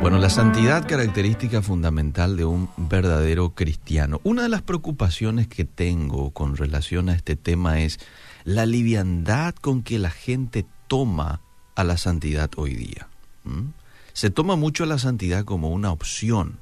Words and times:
Bueno, 0.00 0.16
la 0.16 0.30
santidad 0.30 0.88
característica 0.88 1.60
fundamental 1.60 2.38
de 2.38 2.46
un 2.46 2.70
verdadero 2.78 3.50
cristiano. 3.54 4.18
Una 4.24 4.44
de 4.44 4.48
las 4.48 4.62
preocupaciones 4.62 5.46
que 5.46 5.66
tengo 5.66 6.30
con 6.30 6.56
relación 6.56 7.10
a 7.10 7.14
este 7.14 7.36
tema 7.36 7.80
es 7.80 7.98
la 8.44 8.64
liviandad 8.64 9.54
con 9.54 9.82
que 9.82 9.98
la 9.98 10.08
gente 10.08 10.64
toma 10.88 11.42
a 11.74 11.84
la 11.84 11.98
santidad 11.98 12.50
hoy 12.56 12.76
día. 12.76 13.08
Se 14.14 14.30
toma 14.30 14.56
mucho 14.56 14.86
la 14.86 14.96
santidad 14.96 15.44
como 15.44 15.68
una 15.68 15.92
opción. 15.92 16.58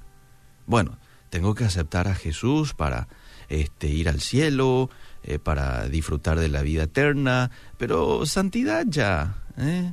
Bueno, 0.66 0.98
tengo 1.30 1.55
que 1.55 1.64
aceptar 1.64 2.09
a 2.09 2.16
Jesús 2.16 2.75
para 2.75 3.07
este, 3.48 3.86
ir 3.86 4.09
al 4.09 4.20
cielo, 4.20 4.91
eh, 5.23 5.39
para 5.39 5.89
disfrutar 5.89 6.41
de 6.41 6.48
la 6.48 6.62
vida 6.62 6.82
eterna, 6.82 7.52
pero 7.77 8.27
santidad 8.27 8.84
ya, 8.89 9.36
¿eh? 9.57 9.93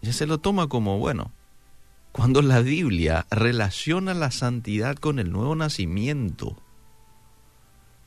ya 0.00 0.12
se 0.12 0.26
lo 0.26 0.38
toma 0.38 0.68
como, 0.68 1.00
bueno, 1.00 1.32
cuando 2.16 2.40
la 2.40 2.62
Biblia 2.62 3.26
relaciona 3.30 4.14
la 4.14 4.30
santidad 4.30 4.96
con 4.96 5.18
el 5.18 5.30
nuevo 5.30 5.54
nacimiento. 5.54 6.56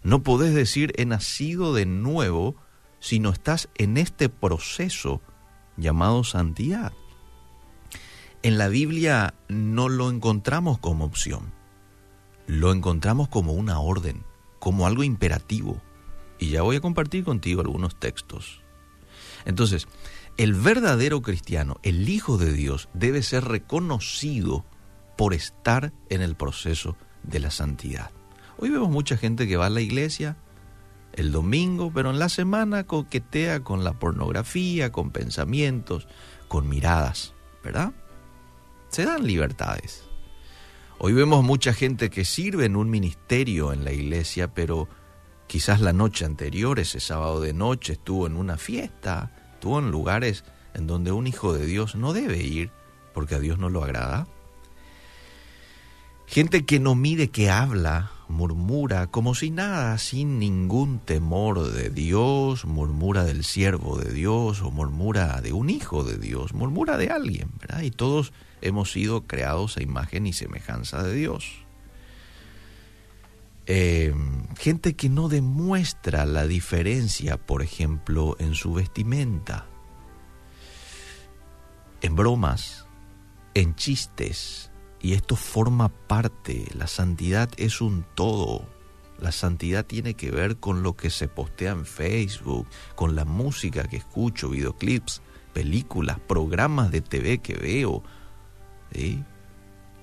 No 0.02 0.24
podés 0.24 0.56
decir 0.56 0.94
he 0.98 1.06
nacido 1.06 1.76
de 1.76 1.86
nuevo 1.86 2.56
si 3.00 3.20
no 3.20 3.30
estás 3.30 3.70
en 3.76 3.98
este 3.98 4.28
proceso 4.28 5.22
llamado 5.78 6.24
santidad. 6.24 6.92
En 8.42 8.58
la 8.58 8.68
Biblia 8.68 9.36
no 9.48 9.90
lo 9.90 10.10
encontramos 10.10 10.80
como 10.80 11.06
opción, 11.06 11.54
lo 12.48 12.72
encontramos 12.72 13.28
como 13.28 13.54
una 13.54 13.80
orden, 13.80 14.24
como 14.58 14.88
algo 14.88 15.04
imperativo. 15.04 15.80
Y 16.40 16.50
ya 16.50 16.64
voy 16.64 16.78
a 16.78 16.82
compartir 16.82 17.24
contigo 17.24 17.62
algunos 17.62 18.00
textos. 18.00 18.62
Entonces, 19.46 19.88
el 20.40 20.54
verdadero 20.54 21.22
cristiano, 21.22 21.82
el 21.84 22.08
Hijo 22.08 22.38
de 22.38 22.54
Dios, 22.54 22.88
debe 22.94 23.24
ser 23.24 23.44
reconocido 23.44 24.64
por 25.18 25.34
estar 25.34 25.92
en 26.08 26.22
el 26.22 26.36
proceso 26.36 26.96
de 27.24 27.42
la 27.42 27.52
santidad. 27.52 28.12
Hoy 28.58 28.70
vemos 28.70 28.90
mucha 28.90 29.18
gente 29.18 29.50
que 29.50 29.58
va 29.58 29.66
a 29.66 29.70
la 29.70 29.82
iglesia 29.82 30.38
el 31.12 31.34
domingo, 31.34 31.92
pero 31.94 32.10
en 32.10 32.20
la 32.20 32.30
semana 32.30 32.86
coquetea 32.86 33.66
con 33.66 33.84
la 33.84 34.00
pornografía, 34.00 34.94
con 34.94 35.12
pensamientos, 35.12 36.08
con 36.48 36.70
miradas, 36.70 37.34
¿verdad? 37.62 37.92
Se 38.88 39.04
dan 39.04 39.28
libertades. 39.28 40.06
Hoy 41.00 41.12
vemos 41.12 41.44
mucha 41.44 41.74
gente 41.74 42.10
que 42.10 42.24
sirve 42.24 42.64
en 42.64 42.78
un 42.78 42.90
ministerio 42.90 43.74
en 43.74 43.84
la 43.84 43.92
iglesia, 43.92 44.54
pero 44.54 44.88
quizás 45.48 45.82
la 45.82 45.92
noche 45.92 46.24
anterior, 46.24 46.80
ese 46.80 47.02
sábado 47.02 47.42
de 47.42 47.52
noche, 47.52 47.92
estuvo 47.92 48.26
en 48.26 48.38
una 48.38 48.58
fiesta, 48.58 49.34
estuvo 49.60 49.80
en 49.80 49.92
lugares 49.92 50.46
en 50.74 50.88
donde 50.88 51.12
un 51.12 51.28
hijo 51.28 51.52
de 51.52 51.66
Dios 51.66 51.96
no 51.96 52.14
debe 52.14 52.42
ir 52.42 52.72
porque 53.14 53.36
a 53.36 53.40
Dios 53.40 53.60
no 53.60 53.70
lo 53.70 53.84
agrada. 53.84 54.26
Gente 56.28 56.64
que 56.64 56.80
no 56.80 56.96
mide, 56.96 57.30
que 57.30 57.50
habla, 57.50 58.10
murmura 58.30 59.08
como 59.08 59.36
si 59.36 59.52
nada, 59.52 59.98
sin 59.98 60.40
ningún 60.40 61.00
temor 61.00 61.74
de 61.74 61.90
Dios, 61.90 62.64
murmura 62.64 63.26
del 63.26 63.44
siervo 63.44 63.98
de 63.98 64.14
Dios 64.14 64.62
o 64.62 64.72
murmura 64.72 65.42
de 65.42 65.52
un 65.52 65.70
hijo 65.70 66.06
de 66.06 66.18
Dios, 66.18 66.54
murmura 66.54 66.96
de 66.96 67.10
alguien, 67.10 67.52
¿verdad? 67.60 67.82
Y 67.82 67.92
todos 67.92 68.32
hemos 68.62 68.94
sido 68.94 69.28
creados 69.28 69.76
a 69.76 69.84
imagen 69.84 70.26
y 70.26 70.32
semejanza 70.32 71.04
de 71.04 71.16
Dios. 71.16 71.66
Eh, 73.72 74.16
gente 74.58 74.96
que 74.96 75.10
no 75.10 75.30
demuestra 75.30 76.26
la 76.26 76.48
diferencia, 76.48 77.38
por 77.38 77.62
ejemplo, 77.62 78.36
en 78.40 78.56
su 78.56 78.74
vestimenta, 78.74 79.68
en 82.02 82.16
bromas, 82.16 82.88
en 83.54 83.76
chistes, 83.76 84.72
y 85.00 85.14
esto 85.14 85.36
forma 85.36 85.90
parte, 85.90 86.66
la 86.74 86.88
santidad 86.88 87.48
es 87.58 87.80
un 87.80 88.08
todo. 88.16 88.68
La 89.20 89.32
santidad 89.32 89.86
tiene 89.86 90.16
que 90.16 90.32
ver 90.32 90.58
con 90.58 90.82
lo 90.82 90.98
que 90.98 91.12
se 91.12 91.28
postea 91.28 91.74
en 91.74 91.86
Facebook, 91.86 92.66
con 92.96 93.16
la 93.16 93.24
música 93.24 93.84
que 93.84 93.98
escucho, 93.98 94.50
videoclips, 94.50 95.22
películas, 95.54 96.20
programas 96.20 96.90
de 96.90 97.02
TV 97.02 97.38
que 97.38 97.54
veo, 97.54 98.02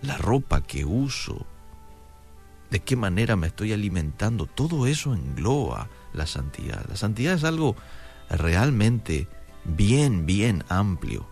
la 0.03 0.19
ropa 0.19 0.63
que 0.63 0.85
uso, 0.85 1.49
de 2.71 2.81
qué 2.81 2.97
manera 2.97 3.37
me 3.37 3.47
estoy 3.47 3.73
alimentando, 3.73 4.47
todo 4.47 4.87
eso 4.87 5.15
engloba 5.15 5.89
la 6.13 6.27
santidad. 6.27 6.85
La 6.89 6.97
santidad 6.97 7.35
es 7.35 7.45
algo 7.45 7.77
realmente 8.29 9.29
bien, 9.65 10.27
bien 10.27 10.65
amplio. 10.69 11.29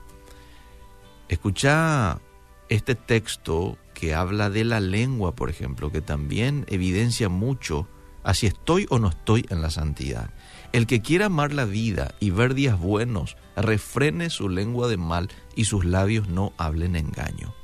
Escucha 1.29 2.21
este 2.69 2.95
texto 2.95 3.79
que 3.95 4.15
habla 4.15 4.51
de 4.51 4.65
la 4.65 4.81
lengua, 4.81 5.35
por 5.35 5.51
ejemplo, 5.51 5.91
que 5.91 6.01
también 6.01 6.65
evidencia 6.69 7.29
mucho 7.29 7.89
a 8.23 8.35
si 8.35 8.47
estoy 8.47 8.87
o 8.91 8.99
no 8.99 9.09
estoy 9.09 9.47
en 9.51 9.63
la 9.63 9.71
santidad. 9.71 10.31
El 10.73 10.87
que 10.87 11.03
quiera 11.03 11.27
amar 11.27 11.53
la 11.53 11.65
vida 11.65 12.15
y 12.21 12.31
ver 12.31 12.55
días 12.55 12.79
buenos, 12.79 13.37
refrene 13.57 14.31
su 14.31 14.49
lengua 14.49 14.89
de 14.89 14.97
mal 14.97 15.29
y 15.55 15.67
sus 15.67 15.85
labios 15.85 16.29
no 16.29 16.53
hablen 16.57 16.97
engaño. 16.97 17.55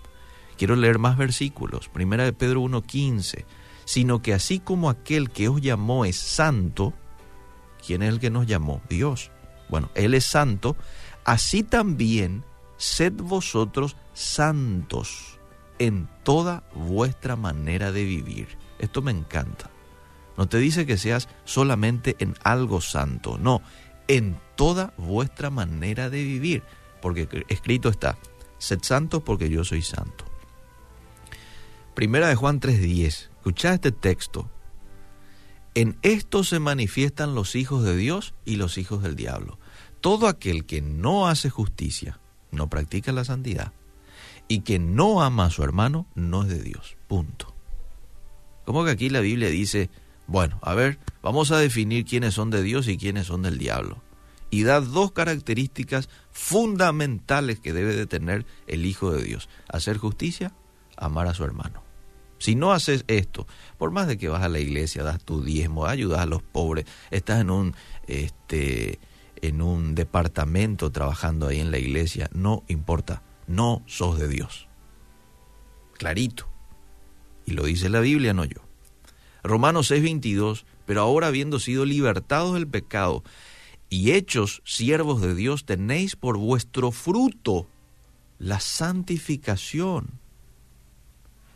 Quiero 0.61 0.77
leer 0.77 0.99
más 0.99 1.17
versículos. 1.17 1.89
Primera 1.89 2.25
de 2.25 2.35
Pedro 2.35 2.61
1.15 2.61 3.47
sino 3.91 4.23
que 4.23 4.35
así 4.35 4.61
como 4.61 4.89
aquel 4.89 5.31
que 5.31 5.49
os 5.49 5.61
llamó 5.61 6.05
es 6.05 6.15
santo, 6.15 6.95
¿quién 7.85 8.05
es 8.05 8.11
el 8.11 8.21
que 8.21 8.31
nos 8.31 8.47
llamó? 8.47 8.81
Dios. 8.89 9.33
Bueno, 9.69 9.91
Él 9.97 10.15
es 10.15 10.25
santo, 10.25 10.77
así 11.25 11.65
también 11.65 12.45
sed 12.77 13.13
vosotros 13.15 13.97
santos 14.15 15.41
en 15.81 16.09
toda 16.23 16.63
vuestra 16.73 17.35
manera 17.35 17.91
de 17.91 18.05
vivir. 18.05 18.59
Esto 18.79 19.03
me 19.03 19.11
encanta. 19.11 19.73
No 20.37 20.49
te 20.49 20.59
dice 20.59 20.87
que 20.87 20.97
seas 20.97 21.29
solamente 21.45 22.15
en 22.21 22.37
algo 22.45 22.81
santo, 22.81 23.39
no, 23.39 23.61
en 24.07 24.39
toda 24.55 24.95
vuestra 24.97 25.51
manera 25.51 26.11
de 26.11 26.23
vivir, 26.23 26.63
porque 27.03 27.45
escrito 27.49 27.89
está, 27.89 28.17
sed 28.59 28.79
santos 28.83 29.25
porque 29.25 29.51
yo 29.51 29.65
soy 29.65 29.83
santo. 29.83 30.30
Primera 31.95 32.29
de 32.29 32.35
Juan 32.35 32.61
3:10. 32.61 33.31
Escucha 33.37 33.75
este 33.75 33.93
texto. 33.93 34.51
En 35.75 35.99
esto 36.03 36.45
se 36.45 36.59
manifiestan 36.59 37.35
los 37.35 37.55
hijos 37.55 37.85
de 37.85 37.97
Dios 37.97 38.35
y 38.45 38.57
los 38.57 38.79
hijos 38.79 39.03
del 39.03 39.17
diablo. 39.17 39.59
Todo 40.01 40.27
aquel 40.29 40.65
que 40.65 40.83
no 40.83 41.29
hace 41.29 41.51
justicia, 41.51 42.21
no 42.51 42.69
practica 42.69 43.13
la 43.13 43.25
santidad, 43.25 43.73
y 44.49 44.61
que 44.61 44.79
no 44.79 45.23
ama 45.23 45.47
a 45.47 45.51
su 45.51 45.63
hermano, 45.63 46.07
no 46.15 46.43
es 46.43 46.49
de 46.49 46.63
Dios. 46.63 46.97
Punto. 47.07 47.55
Como 48.65 48.85
que 48.85 48.91
aquí 48.91 49.11
la 49.11 49.21
Biblia 49.21 49.49
dice, 49.49 49.91
bueno, 50.27 50.59
a 50.63 50.75
ver, 50.75 50.99
vamos 51.23 51.51
a 51.51 51.59
definir 51.59 52.05
quiénes 52.05 52.35
son 52.35 52.51
de 52.51 52.63
Dios 52.63 52.89
y 52.89 52.97
quiénes 52.97 53.27
son 53.27 53.43
del 53.43 53.59
diablo. 53.59 54.03
Y 54.49 54.65
da 54.65 54.81
dos 54.81 55.13
características 55.13 56.09
fundamentales 56.33 57.61
que 57.61 57.73
debe 57.73 57.95
de 57.95 58.07
tener 58.07 58.47
el 58.67 58.87
Hijo 58.87 59.13
de 59.13 59.23
Dios. 59.23 59.49
Hacer 59.69 59.99
justicia, 59.99 60.53
amar 61.01 61.27
a 61.27 61.35
su 61.35 61.45
hermano. 61.45 61.83
Si 62.39 62.55
no 62.55 62.73
haces 62.73 63.05
esto, 63.07 63.47
por 63.77 63.91
más 63.91 64.07
de 64.07 64.17
que 64.17 64.29
vas 64.29 64.43
a 64.43 64.49
la 64.49 64.61
iglesia, 64.61 65.03
das 65.03 65.23
tu 65.23 65.43
diezmo, 65.43 65.87
ayudas 65.87 66.21
a 66.21 66.27
los 66.27 66.43
pobres, 66.43 66.87
estás 67.11 67.41
en 67.41 67.51
un, 67.51 67.75
este, 68.07 68.99
en 69.43 69.61
un 69.61 69.95
departamento 69.95 70.91
trabajando 70.91 71.49
ahí 71.49 71.61
en 71.61 71.71
la 71.71 71.79
iglesia, 71.79 72.31
no 72.33 72.65
importa, 72.69 73.23
no 73.47 73.83
sos 73.87 74.19
de 74.19 74.29
Dios. 74.29 74.69
Clarito. 75.99 76.49
Y 77.45 77.53
lo 77.53 77.65
dice 77.65 77.91
la 77.91 78.01
Biblia, 78.01 78.33
no 78.33 78.45
yo. 78.45 78.63
Romanos 79.43 79.91
6:22, 79.91 80.65
pero 80.87 81.03
ahora 81.03 81.27
habiendo 81.27 81.59
sido 81.59 81.85
libertados 81.85 82.55
del 82.55 82.67
pecado 82.67 83.23
y 83.91 84.13
hechos 84.13 84.63
siervos 84.65 85.21
de 85.21 85.35
Dios, 85.35 85.67
tenéis 85.67 86.17
por 86.17 86.39
vuestro 86.39 86.91
fruto 86.91 87.67
la 88.39 88.61
santificación 88.61 90.20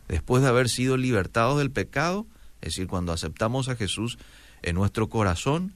después 0.07 0.43
de 0.43 0.49
haber 0.49 0.69
sido 0.69 0.97
libertados 0.97 1.57
del 1.57 1.71
pecado, 1.71 2.27
es 2.61 2.73
decir, 2.73 2.87
cuando 2.87 3.13
aceptamos 3.13 3.69
a 3.69 3.75
Jesús 3.75 4.17
en 4.61 4.75
nuestro 4.75 5.09
corazón, 5.09 5.75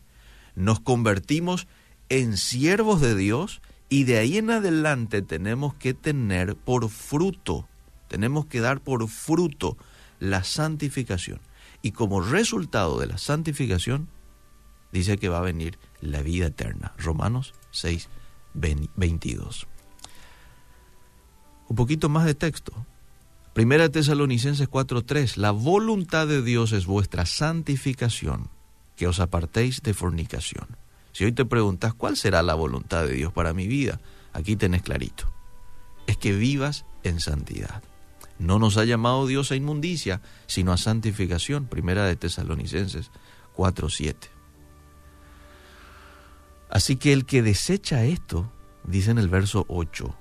nos 0.56 0.80
convertimos 0.80 1.68
en 2.10 2.38
siervos 2.38 3.02
de 3.02 3.16
Dios 3.16 3.62
y 3.90 4.04
de 4.04 4.18
ahí 4.18 4.38
en 4.38 4.52
adelante 4.52 5.22
tenemos 5.22 5.74
que 5.76 5.94
tener 5.94 6.56
por 6.56 6.90
fruto, 6.90 7.68
tenemos 8.08 8.46
que 8.46 8.60
dar 8.60 8.82
por 8.82 9.08
fruto 9.08 9.78
la 10.20 10.44
santificación. 10.44 11.40
Y 11.82 11.92
como 11.92 12.22
resultado 12.22 13.00
de 13.00 13.08
la 13.08 13.18
santificación, 13.18 14.10
dice 14.92 15.18
que 15.18 15.30
va 15.30 15.40
a 15.40 15.42
venir 15.42 15.80
la 16.02 16.22
vida 16.22 16.48
eterna. 16.48 16.94
Romanos 16.98 17.54
6, 17.72 18.10
22. 18.54 19.68
Un 21.68 21.76
poquito 21.76 22.10
más 22.10 22.26
de 22.26 22.36
texto. 22.36 22.74
Primera 23.54 23.90
Tesalonicenses 23.90 24.70
4:3, 24.70 25.38
la 25.38 25.52
voluntad 25.52 26.28
de 26.28 26.42
Dios 26.42 26.72
es 26.72 26.86
vuestra 26.86 27.26
santificación, 27.26 28.50
que 28.96 29.08
os 29.08 29.20
apartéis 29.20 29.82
de 29.82 29.94
fornicación. 29.94 30.78
Si 31.12 31.26
hoy 31.26 31.32
te 31.32 31.46
preguntas 31.46 31.94
cuál 31.94 32.16
será 32.16 32.44
la 32.44 32.54
voluntad 32.54 33.06
de 33.06 33.14
Dios 33.14 33.34
para 33.34 33.54
mi 33.54 33.68
vida, 33.68 34.00
aquí 34.34 34.56
tenés 34.56 34.84
clarito. 34.84 35.32
Es 36.06 36.18
que 36.18 36.32
vivas 36.34 36.86
en 37.04 37.20
santidad. 37.20 37.84
No 38.38 38.60
nos 38.60 38.78
ha 38.78 38.86
llamado 38.86 39.28
Dios 39.28 39.52
a 39.52 39.56
inmundicia, 39.56 40.22
sino 40.48 40.72
a 40.72 40.78
santificación. 40.78 41.66
Primera 41.66 42.06
de 42.06 42.16
Tesalonicenses 42.16 43.12
4.7. 43.56 44.16
Así 46.70 46.96
que 46.96 47.12
el 47.14 47.26
que 47.26 47.42
desecha 47.42 48.06
esto, 48.06 48.52
dice 48.86 49.12
en 49.12 49.18
el 49.18 49.28
verso 49.28 49.66
8, 49.68 50.16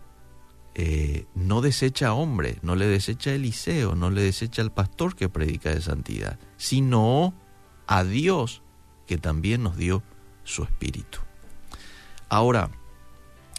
eh, 0.80 1.26
no 1.34 1.60
desecha 1.60 2.06
a 2.06 2.14
hombre, 2.14 2.60
no 2.62 2.76
le 2.76 2.86
desecha 2.86 3.30
a 3.30 3.34
Eliseo, 3.34 3.96
no 3.96 4.10
le 4.10 4.22
desecha 4.22 4.62
al 4.62 4.70
pastor 4.70 5.16
que 5.16 5.28
predica 5.28 5.74
de 5.74 5.82
santidad, 5.82 6.38
sino 6.56 7.34
a 7.88 8.04
Dios 8.04 8.62
que 9.08 9.18
también 9.18 9.64
nos 9.64 9.76
dio 9.76 10.04
su 10.44 10.62
espíritu. 10.62 11.18
Ahora, 12.28 12.70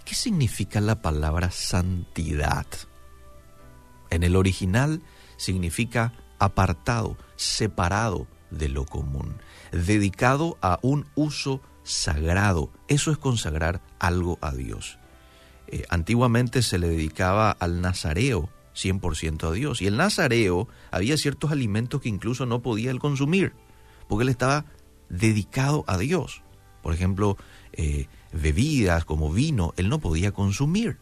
¿qué 0.06 0.16
significa 0.16 0.80
la 0.80 1.02
palabra 1.02 1.52
santidad? 1.52 2.66
En 4.12 4.24
el 4.24 4.38
original 4.38 5.02
significa 5.36 6.14
apartado, 6.40 7.18
separado 7.36 8.28
de 8.50 8.70
lo 8.70 8.86
común, 8.86 9.42
dedicado 9.74 10.58
a 10.62 10.80
un 10.84 11.06
uso 11.16 11.60
sagrado. 11.84 12.72
Eso 12.88 13.12
es 13.12 13.18
consagrar 13.18 13.82
algo 14.00 14.40
a 14.40 14.54
Dios. 14.54 15.00
Eh, 15.72 15.86
antiguamente 15.90 16.64
se 16.64 16.80
le 16.80 16.90
dedicaba 16.90 17.52
al 17.52 17.80
nazareo 17.80 18.50
100% 18.76 19.50
a 19.50 19.52
Dios. 19.52 19.84
Y 19.84 19.88
el 19.88 19.98
nazareo 19.98 20.68
había 20.90 21.16
ciertos 21.16 21.52
alimentos 21.52 22.02
que 22.02 22.10
incluso 22.10 22.48
no 22.48 22.64
podía 22.64 22.90
él 22.90 22.98
consumir, 22.98 23.54
porque 24.08 24.24
él 24.24 24.30
estaba 24.30 24.66
dedicado 25.10 25.84
a 25.86 26.00
Dios. 26.00 26.42
Por 26.82 26.96
ejemplo, 26.96 27.38
eh, 27.74 28.08
bebidas 28.34 29.06
como 29.06 29.32
vino, 29.32 29.74
él 29.78 29.90
no 29.90 30.00
podía 30.00 30.32
consumir. 30.32 30.98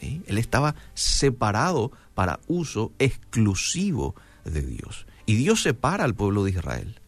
Él 0.00 0.38
estaba 0.38 0.76
separado 0.94 1.90
para 2.14 2.38
uso 2.46 2.92
exclusivo 3.00 4.14
de 4.44 4.62
Dios. 4.62 5.06
Y 5.26 5.34
Dios 5.34 5.62
separa 5.62 6.04
al 6.04 6.14
pueblo 6.14 6.44
de 6.44 6.52
Israel. 6.52 7.00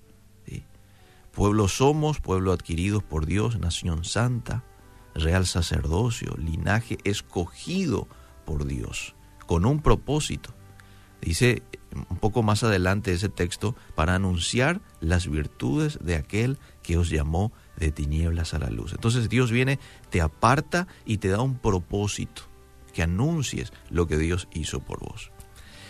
Pueblo 1.30 1.68
somos, 1.68 2.18
pueblo 2.18 2.50
adquiridos 2.50 3.04
por 3.04 3.26
Dios, 3.26 3.60
nación 3.60 4.04
santa, 4.04 4.64
real 5.14 5.46
sacerdocio, 5.46 6.34
linaje 6.36 6.98
escogido 7.04 8.08
por 8.44 8.66
Dios, 8.66 9.14
con 9.46 9.66
un 9.66 9.80
propósito. 9.80 10.54
Dice 11.20 11.62
un 12.08 12.18
poco 12.18 12.42
más 12.42 12.62
adelante 12.62 13.12
ese 13.12 13.28
texto, 13.28 13.74
para 13.94 14.14
anunciar 14.14 14.80
las 15.00 15.28
virtudes 15.28 15.98
de 16.00 16.16
aquel 16.16 16.58
que 16.82 16.96
os 16.96 17.10
llamó 17.10 17.52
de 17.76 17.90
tinieblas 17.90 18.54
a 18.54 18.58
la 18.58 18.70
luz. 18.70 18.92
Entonces 18.92 19.28
Dios 19.28 19.50
viene, 19.50 19.78
te 20.10 20.20
aparta 20.20 20.86
y 21.04 21.18
te 21.18 21.28
da 21.28 21.40
un 21.40 21.58
propósito, 21.58 22.42
que 22.92 23.02
anuncies 23.02 23.72
lo 23.90 24.06
que 24.06 24.18
Dios 24.18 24.48
hizo 24.52 24.80
por 24.80 25.00
vos. 25.00 25.32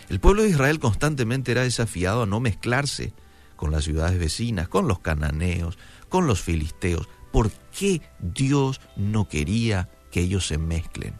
El 0.08 0.20
pueblo 0.20 0.42
de 0.42 0.50
Israel 0.50 0.80
constantemente 0.80 1.52
era 1.52 1.62
desafiado 1.62 2.22
a 2.22 2.26
no 2.26 2.40
mezclarse 2.40 3.12
con 3.56 3.70
las 3.70 3.84
ciudades 3.84 4.18
vecinas, 4.18 4.68
con 4.68 4.88
los 4.88 5.00
cananeos, 5.00 5.78
con 6.08 6.26
los 6.26 6.40
filisteos. 6.40 7.08
¿Por 7.32 7.50
qué 7.76 8.02
Dios 8.18 8.80
no 8.96 9.28
quería 9.28 9.88
que 10.10 10.20
ellos 10.20 10.46
se 10.46 10.58
mezclen? 10.58 11.14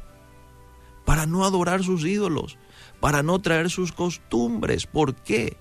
Para 1.04 1.26
no 1.26 1.44
adorar 1.44 1.82
sus 1.82 2.04
ídolos, 2.04 2.58
para 3.00 3.22
no 3.22 3.40
traer 3.40 3.70
sus 3.70 3.92
costumbres. 3.92 4.86
¿Por 4.86 5.14
qué? 5.14 5.56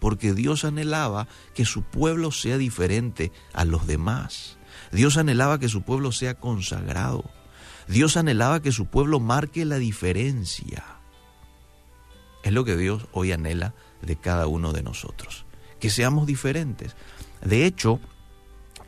Porque 0.00 0.32
Dios 0.32 0.64
anhelaba 0.64 1.28
que 1.54 1.64
su 1.64 1.82
pueblo 1.82 2.30
sea 2.30 2.58
diferente 2.58 3.32
a 3.52 3.64
los 3.64 3.86
demás. 3.86 4.58
Dios 4.90 5.16
anhelaba 5.16 5.58
que 5.58 5.68
su 5.68 5.82
pueblo 5.82 6.12
sea 6.12 6.34
consagrado. 6.34 7.24
Dios 7.88 8.16
anhelaba 8.16 8.60
que 8.60 8.72
su 8.72 8.86
pueblo 8.86 9.20
marque 9.20 9.64
la 9.64 9.78
diferencia. 9.78 10.84
Es 12.42 12.52
lo 12.52 12.64
que 12.64 12.76
Dios 12.76 13.06
hoy 13.12 13.32
anhela 13.32 13.74
de 14.02 14.16
cada 14.16 14.46
uno 14.46 14.72
de 14.72 14.82
nosotros 14.82 15.46
que 15.82 15.90
seamos 15.90 16.28
diferentes. 16.28 16.94
De 17.44 17.66
hecho, 17.66 17.98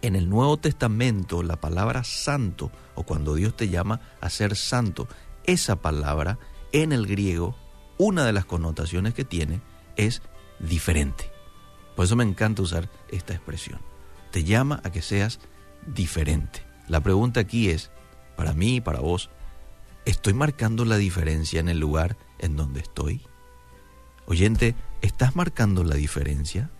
en 0.07 0.17
el 0.17 0.29
Nuevo 0.29 0.59
Testamento 0.59 1.43
la 1.43 1.57
palabra 1.57 2.05
santo, 2.05 2.71
o 2.95 3.05
cuando 3.05 3.35
Dios 3.35 3.57
te 3.57 3.71
llama 3.71 4.03
a 4.21 4.29
ser 4.29 4.55
santo, 4.55 5.09
esa 5.45 5.77
palabra 5.77 6.39
en 6.73 6.93
el 6.93 7.07
griego, 7.07 7.57
una 7.97 8.27
de 8.27 8.35
las 8.35 8.45
connotaciones 8.45 9.15
que 9.15 9.25
tiene 9.25 9.63
es 9.97 10.21
diferente. 10.59 11.33
Por 11.97 12.05
eso 12.05 12.17
me 12.17 12.25
encanta 12.25 12.61
usar 12.61 12.91
esta 13.09 13.33
expresión. 13.33 13.81
Te 14.31 14.45
llama 14.45 14.83
a 14.85 14.93
que 14.93 15.01
seas 15.01 15.41
diferente. 15.87 16.63
La 16.87 17.01
pregunta 17.01 17.41
aquí 17.41 17.71
es, 17.71 17.91
para 18.37 18.53
mí 18.53 18.77
y 18.77 18.81
para 18.83 19.01
vos, 19.01 19.31
¿estoy 20.05 20.35
marcando 20.35 20.85
la 20.85 20.99
diferencia 20.99 21.61
en 21.61 21.71
el 21.71 21.79
lugar 21.79 22.19
en 22.41 22.57
donde 22.57 22.81
estoy? 22.81 23.27
Oyente, 24.27 24.75
¿estás 25.01 25.35
marcando 25.35 25.83
la 25.83 25.95
diferencia? 25.95 26.71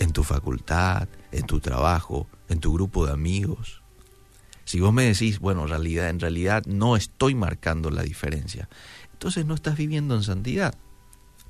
En 0.00 0.12
tu 0.12 0.24
facultad, 0.24 1.08
en 1.30 1.46
tu 1.46 1.60
trabajo, 1.60 2.26
en 2.48 2.58
tu 2.58 2.72
grupo 2.72 3.06
de 3.06 3.12
amigos. 3.12 3.82
Si 4.64 4.80
vos 4.80 4.92
me 4.92 5.04
decís, 5.04 5.38
bueno, 5.38 5.62
en 5.62 5.68
realidad, 5.68 6.08
en 6.08 6.18
realidad 6.18 6.64
no 6.66 6.96
estoy 6.96 7.34
marcando 7.34 7.90
la 7.90 8.02
diferencia, 8.02 8.68
entonces 9.12 9.44
no 9.44 9.54
estás 9.54 9.76
viviendo 9.76 10.16
en 10.16 10.22
santidad. 10.22 10.74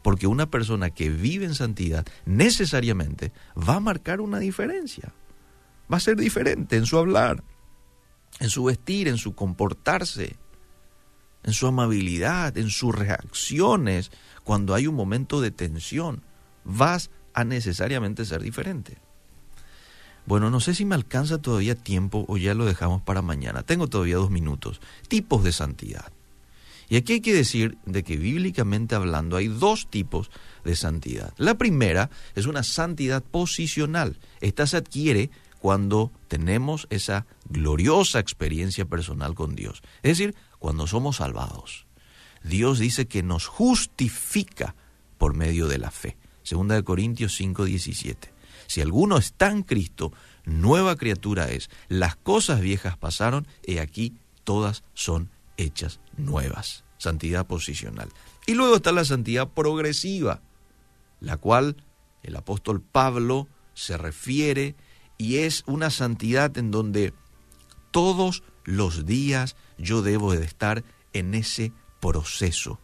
Porque 0.02 0.26
una 0.26 0.50
persona 0.50 0.91
que 0.91 1.11
vive 1.11 1.44
en 1.44 1.55
santidad 1.55 2.06
necesariamente 2.25 3.32
va 3.56 3.76
a 3.76 3.81
marcar 3.81 4.20
una 4.20 4.38
diferencia. 4.38 5.12
Va 5.93 5.99
a 5.99 6.00
ser 6.00 6.17
diferente 6.17 6.76
en 6.76 6.87
su 6.87 6.96
hablar, 6.96 7.44
en 8.41 8.49
su 8.49 8.64
vestir, 8.64 9.08
en 9.08 9.19
su 9.19 9.35
comportarse, 9.35 10.37
en 11.44 11.53
su 11.53 11.67
amabilidad, 11.67 12.56
en 12.56 12.70
sus 12.70 12.94
reacciones 12.94 14.11
cuando 14.43 14.75
hay 14.75 14.87
un 14.87 14.94
momento 14.94 15.41
de 15.41 15.50
tensión. 15.50 16.25
Vas 16.64 17.11
a 17.35 17.44
necesariamente 17.44 18.25
ser 18.25 18.43
diferente. 18.43 18.99
Bueno, 20.27 20.50
no 20.50 20.61
sé 20.61 20.75
si 20.75 20.85
me 20.85 20.94
alcanza 20.94 21.38
todavía 21.38 21.75
tiempo 21.75 22.25
o 22.29 22.37
ya 22.37 22.55
lo 22.55 22.65
dejamos 22.65 23.03
para 23.03 23.23
mañana. 23.23 23.62
Tengo 23.62 23.88
todavía 23.88 24.17
dos 24.17 24.31
minutos. 24.31 24.81
Tipos 25.09 25.43
de 25.43 25.53
santidad. 25.53 26.12
Y 26.88 26.97
aquí 26.97 27.15
hay 27.15 27.21
que 27.21 27.32
decir 27.32 27.79
de 27.87 28.03
que 28.03 28.17
bíblicamente 28.17 28.94
hablando 28.94 29.37
hay 29.37 29.47
dos 29.47 29.88
tipos 29.88 30.31
de 30.65 30.75
santidad. 30.75 31.32
La 31.38 31.55
primera 31.55 32.11
es 32.35 32.47
una 32.47 32.65
santidad 32.65 33.23
posicional. 33.23 34.19
Esta 34.41 34.67
se 34.67 34.77
adquiere 34.77 35.31
cuando 35.61 36.11
tenemos 36.27 36.87
esa 36.91 37.27
gloriosa 37.49 38.19
experiencia 38.19 38.87
personal 38.87 39.35
con 39.35 39.55
Dios. 39.55 39.82
Es 40.03 40.19
decir, 40.19 40.35
cuando 40.59 40.87
somos 40.87 41.17
salvados. 41.17 41.87
Dios 42.43 42.79
dice 42.79 43.06
que 43.06 43.22
nos 43.22 43.46
justifica 43.46 44.75
por 45.19 45.34
medio 45.34 45.69
de 45.69 45.79
la 45.79 45.91
fe. 45.91 46.17
Segunda 46.43 46.75
de 46.75 46.85
Corintios 46.85 47.39
5:17. 47.41 48.32
Si 48.67 48.81
alguno 48.81 49.19
está 49.19 49.51
en 49.51 49.63
Cristo, 49.63 50.13
nueva 50.44 50.97
criatura 50.97 51.51
es. 51.51 51.70
Las 51.89 52.17
cosas 52.17 52.61
viejas 52.61 52.97
pasaron 52.97 53.47
y 53.67 53.79
aquí 53.79 54.15
todas 54.44 54.85
son 54.94 55.31
hechas 55.56 56.01
nuevas. 56.17 56.85
Santidad 56.99 57.47
posicional. 57.47 58.09
Y 58.47 58.55
luego 58.55 58.77
está 58.77 58.93
la 58.93 59.05
santidad 59.05 59.49
progresiva, 59.49 60.43
la 61.20 61.37
cual 61.37 61.77
el 62.23 62.37
apóstol 62.37 62.81
Pablo 62.81 63.49
se 63.75 63.97
refiere 63.97 64.77
y 65.19 65.39
es 65.39 65.65
una 65.67 65.91
santidad 65.91 66.56
en 66.59 66.70
donde 66.70 67.13
todos 67.91 68.43
los 68.65 69.06
días 69.06 69.56
yo 69.79 70.03
debo 70.03 70.32
de 70.32 70.44
estar 70.44 70.85
en 71.13 71.35
ese 71.35 71.73
proceso. 72.01 72.79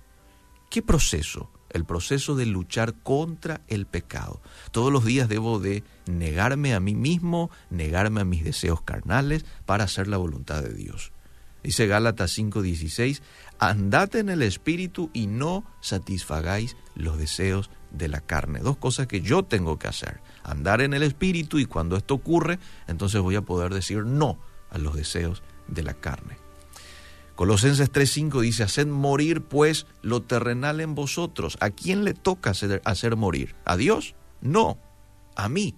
¿Qué 0.70 0.82
proceso? 0.82 1.50
El 1.76 1.84
proceso 1.84 2.34
de 2.34 2.46
luchar 2.46 2.94
contra 2.94 3.60
el 3.68 3.86
pecado. 3.86 4.40
Todos 4.72 4.92
los 4.92 5.04
días 5.04 5.28
debo 5.28 5.60
de 5.60 5.84
negarme 6.06 6.74
a 6.74 6.80
mí 6.80 6.94
mismo, 6.94 7.50
negarme 7.70 8.22
a 8.22 8.24
mis 8.24 8.44
deseos 8.44 8.82
carnales 8.82 9.44
para 9.64 9.84
hacer 9.84 10.08
la 10.08 10.16
voluntad 10.16 10.62
de 10.62 10.74
Dios. 10.74 11.12
Dice 11.62 11.86
Gálatas 11.86 12.30
5:16, 12.36 13.22
andad 13.58 14.14
en 14.16 14.28
el 14.28 14.42
espíritu 14.42 15.10
y 15.12 15.26
no 15.26 15.64
satisfagáis 15.80 16.76
los 16.94 17.18
deseos 17.18 17.70
de 17.90 18.08
la 18.08 18.20
carne. 18.20 18.60
Dos 18.60 18.76
cosas 18.76 19.06
que 19.06 19.20
yo 19.20 19.42
tengo 19.42 19.78
que 19.78 19.88
hacer. 19.88 20.20
Andar 20.44 20.80
en 20.80 20.94
el 20.94 21.02
espíritu 21.02 21.58
y 21.58 21.66
cuando 21.66 21.96
esto 21.96 22.14
ocurre, 22.14 22.58
entonces 22.86 23.20
voy 23.20 23.36
a 23.36 23.42
poder 23.42 23.74
decir 23.74 24.04
no 24.04 24.38
a 24.70 24.78
los 24.78 24.94
deseos 24.94 25.42
de 25.66 25.82
la 25.82 25.94
carne. 25.94 26.45
Colosenses 27.36 27.92
3:5 27.92 28.40
dice, 28.40 28.62
haced 28.62 28.86
morir 28.86 29.42
pues 29.42 29.86
lo 30.00 30.22
terrenal 30.22 30.80
en 30.80 30.94
vosotros. 30.94 31.58
¿A 31.60 31.68
quién 31.68 32.02
le 32.02 32.14
toca 32.14 32.50
hacer, 32.50 33.16
morir? 33.16 33.54
¿A 33.66 33.76
Dios? 33.76 34.14
No, 34.40 34.78
a 35.36 35.50
mí. 35.50 35.74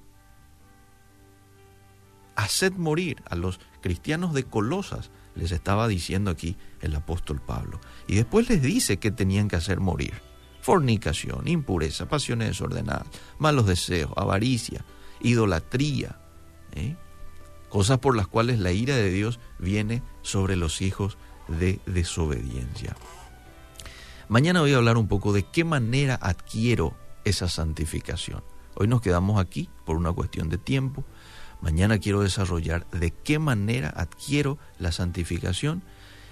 Haced 2.37 2.75
morir 2.75 3.25
a 3.29 3.35
los 3.35 3.59
cristianos 3.83 4.35
de 4.35 4.45
Colosas, 4.45 5.11
les 5.35 5.51
estaba 5.51 5.89
diciendo 5.89 6.31
aquí 6.31 6.57
el 6.81 6.95
apóstol 6.95 7.43
Pablo. 7.45 7.81
Y 8.07 8.15
después 8.15 8.49
les 8.49 8.63
dice 8.63 8.99
que 8.99 9.11
tenían 9.11 9.49
que 9.49 9.57
hacer 9.57 9.81
morir. 9.81 10.15
Fornicación, 10.61 11.49
impureza, 11.49 12.09
pasiones 12.09 12.49
desordenadas, 12.49 13.09
malos 13.39 13.67
deseos, 13.67 14.13
avaricia, 14.17 14.85
idolatría. 15.21 16.21
¿eh? 16.77 16.97
Cosas 17.69 17.99
por 17.99 18.17
las 18.17 18.29
cuales 18.29 18.61
la 18.61 18.71
ira 18.71 18.95
de 18.95 19.11
Dios 19.11 19.41
viene 19.59 20.03
sobre 20.23 20.55
los 20.55 20.81
hijos 20.83 21.19
de 21.49 21.81
desobediencia. 21.87 22.97
Mañana 24.29 24.61
voy 24.61 24.75
a 24.75 24.77
hablar 24.77 24.99
un 24.99 25.09
poco 25.09 25.33
de 25.33 25.45
qué 25.45 25.65
manera 25.65 26.19
adquiero 26.21 26.95
esa 27.25 27.49
santificación. 27.49 28.43
Hoy 28.75 28.87
nos 28.87 29.01
quedamos 29.01 29.41
aquí 29.41 29.69
por 29.85 29.97
una 29.97 30.13
cuestión 30.13 30.49
de 30.49 30.59
tiempo. 30.59 31.05
Mañana 31.61 31.99
quiero 31.99 32.23
desarrollar 32.23 32.87
de 32.91 33.11
qué 33.11 33.39
manera 33.39 33.89
adquiero 33.89 34.59
la 34.79 34.93
santificación 34.93 35.83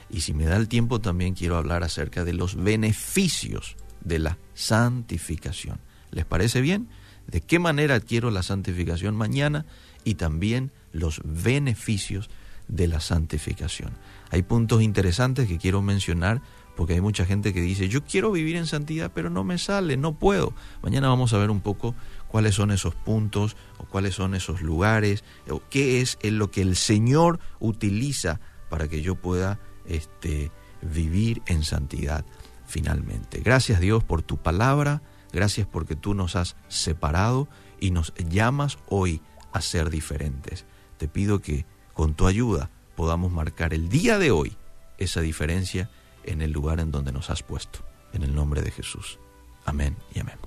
y 0.08 0.20
si 0.20 0.34
me 0.34 0.44
da 0.44 0.56
el 0.56 0.68
tiempo 0.68 1.00
también 1.00 1.34
quiero 1.34 1.56
hablar 1.56 1.82
acerca 1.82 2.24
de 2.24 2.32
los 2.32 2.54
beneficios 2.54 3.76
de 4.04 4.20
la 4.20 4.38
santificación. 4.54 5.80
¿Les 6.10 6.24
parece 6.24 6.60
bien? 6.60 6.88
¿De 7.26 7.40
qué 7.40 7.58
manera 7.58 7.96
adquiero 7.96 8.30
la 8.30 8.42
santificación 8.42 9.16
mañana 9.16 9.66
y 10.04 10.14
también 10.14 10.70
los 10.92 11.20
beneficios 11.24 12.30
de 12.68 12.88
la 12.88 13.00
santificación? 13.00 13.92
Hay 14.30 14.42
puntos 14.42 14.82
interesantes 14.82 15.48
que 15.48 15.58
quiero 15.58 15.82
mencionar 15.82 16.42
porque 16.76 16.92
hay 16.92 17.00
mucha 17.00 17.24
gente 17.24 17.54
que 17.54 17.62
dice, 17.62 17.88
yo 17.88 18.04
quiero 18.04 18.30
vivir 18.30 18.56
en 18.56 18.66
santidad, 18.66 19.10
pero 19.14 19.30
no 19.30 19.44
me 19.44 19.56
sale, 19.56 19.96
no 19.96 20.18
puedo. 20.18 20.52
Mañana 20.82 21.08
vamos 21.08 21.32
a 21.32 21.38
ver 21.38 21.50
un 21.50 21.62
poco 21.62 21.94
cuáles 22.28 22.54
son 22.54 22.70
esos 22.70 22.94
puntos 22.94 23.56
o 23.78 23.84
cuáles 23.84 24.14
son 24.14 24.34
esos 24.34 24.60
lugares, 24.60 25.24
o 25.50 25.62
qué 25.70 26.02
es 26.02 26.18
lo 26.22 26.50
que 26.50 26.60
el 26.60 26.76
Señor 26.76 27.40
utiliza 27.60 28.40
para 28.68 28.88
que 28.88 29.00
yo 29.00 29.14
pueda 29.14 29.58
este, 29.86 30.52
vivir 30.82 31.42
en 31.46 31.64
santidad 31.64 32.26
finalmente. 32.66 33.40
Gracias 33.40 33.80
Dios 33.80 34.04
por 34.04 34.22
tu 34.22 34.36
palabra, 34.36 35.02
gracias 35.32 35.66
porque 35.66 35.96
tú 35.96 36.14
nos 36.14 36.36
has 36.36 36.56
separado 36.68 37.48
y 37.80 37.90
nos 37.90 38.12
llamas 38.28 38.78
hoy 38.88 39.22
a 39.52 39.62
ser 39.62 39.88
diferentes. 39.88 40.66
Te 40.98 41.08
pido 41.08 41.40
que 41.40 41.64
con 41.96 42.14
tu 42.14 42.26
ayuda 42.26 42.70
podamos 42.94 43.32
marcar 43.32 43.72
el 43.72 43.88
día 43.88 44.18
de 44.18 44.30
hoy 44.30 44.56
esa 44.98 45.22
diferencia 45.22 45.90
en 46.24 46.42
el 46.42 46.52
lugar 46.52 46.78
en 46.78 46.92
donde 46.92 47.10
nos 47.10 47.30
has 47.30 47.42
puesto. 47.42 47.80
En 48.12 48.22
el 48.22 48.34
nombre 48.34 48.62
de 48.62 48.70
Jesús. 48.70 49.18
Amén 49.64 49.96
y 50.14 50.20
amén. 50.20 50.46